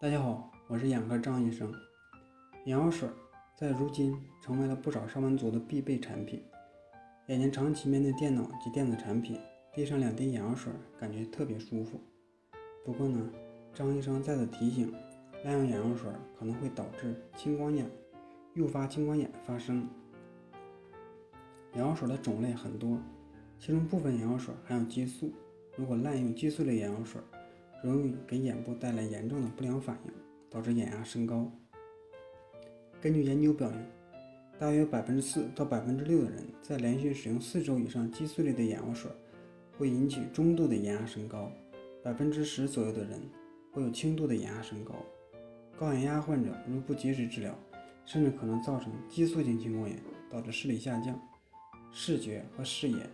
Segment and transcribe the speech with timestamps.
[0.00, 1.74] 大家好，我是眼科张医生。
[2.66, 3.08] 眼药水
[3.56, 6.40] 在如今成为了不少上班族的必备产品。
[7.26, 9.40] 眼睛长期面对电脑及电子产品，
[9.74, 12.00] 滴上两滴眼药水，感觉特别舒服。
[12.84, 13.28] 不过呢，
[13.74, 14.94] 张医生再次提醒，
[15.42, 16.08] 滥用眼药水
[16.38, 17.90] 可能会导致青光眼，
[18.54, 19.84] 诱发青光眼发生。
[21.74, 22.96] 眼药水的种类很多，
[23.58, 25.32] 其中部分眼药水含有激素，
[25.74, 27.20] 如果滥用激素类眼药水，
[27.82, 30.12] 容易给眼部带来严重的不良反应，
[30.50, 31.50] 导致眼压升高。
[33.00, 33.78] 根据研究表明，
[34.58, 39.10] 大约百分之四到百分之六的人在连续使用四周以上激素类的眼药水，
[39.78, 41.52] 会引起中度的眼压升高；
[42.02, 43.20] 百分之十左右的人
[43.72, 44.94] 会有轻度的眼压升高。
[45.78, 47.56] 高眼压患者如不及时治疗，
[48.04, 49.96] 甚至可能造成激素性青光眼，
[50.28, 51.16] 导致视力下降、
[51.92, 53.08] 视觉和视野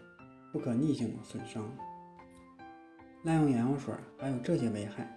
[0.50, 1.70] 不可逆性的损伤。
[3.24, 5.10] 滥用眼药水还有这些危害：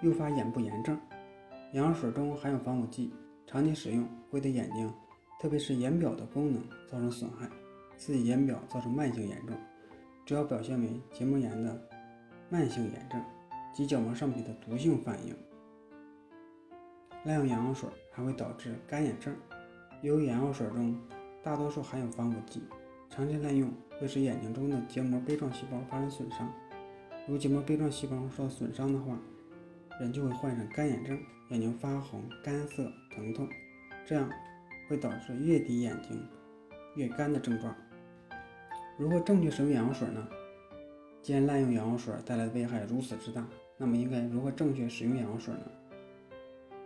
[0.00, 0.98] 诱发眼部炎症。
[1.74, 3.12] 眼药水中含有防腐剂，
[3.46, 4.90] 长期使用会对眼睛，
[5.38, 7.46] 特别是眼表的功能造成损害，
[7.98, 9.54] 刺激眼表造成慢性炎症，
[10.24, 11.78] 主要表现为结膜炎的
[12.48, 13.22] 慢性炎症
[13.74, 15.36] 及角膜上皮的毒性反应。
[17.22, 19.36] 滥用眼药水还会导致干眼症，
[20.00, 20.98] 由于眼药水中
[21.42, 22.62] 大多数含有防腐剂，
[23.10, 26.50] 长期滥用会使眼睛中的结膜杯状细胞发生损伤。
[27.28, 29.18] 如结膜杯状细胞受到损伤的话，
[30.00, 31.18] 人就会患上干眼症，
[31.50, 33.48] 眼睛发红、干涩、疼痛，
[34.06, 34.30] 这样
[34.88, 36.22] 会导致越滴眼睛
[36.94, 37.74] 越干的症状。
[38.96, 40.26] 如何正确使用眼药水呢？
[41.20, 43.44] 既然滥用眼药水带来的危害如此之大，
[43.76, 45.62] 那么应该如何正确使用眼药水呢？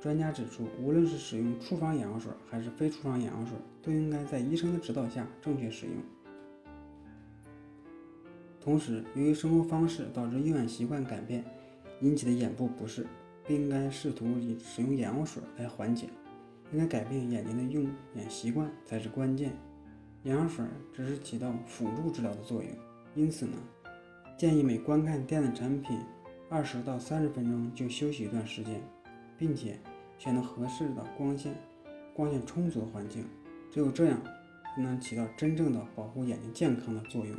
[0.01, 5.95] 专家指出，无论是使用处方眼药水还是非处方眼药水，都应该在医生的指导下正确使用。
[8.61, 11.43] 同时，由于生活方式导致用眼习惯改变
[12.03, 13.07] 引起的眼部不适，
[13.45, 16.11] 不应该试图以使用眼药水来缓解，
[16.71, 17.85] 应该改变眼睛的用
[18.17, 19.53] 眼习惯才是关键。
[20.25, 22.71] 眼药水只是起到辅助治疗的作用，
[23.15, 23.57] 因此呢，
[24.37, 25.99] 建议每观看电子产品
[26.51, 28.79] 二十到三十分钟就休息一段时间，
[29.39, 29.79] 并且
[30.19, 31.55] 选择合适的光线、
[32.13, 33.25] 光线充足的环境，
[33.73, 34.21] 只有这样
[34.77, 37.35] 才能起到真正的保护眼睛健康的作用。